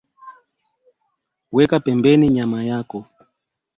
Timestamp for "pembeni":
1.85-2.27